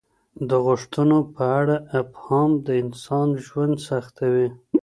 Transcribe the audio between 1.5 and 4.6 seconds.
اړه ابهام د انسان ژوند سختوي.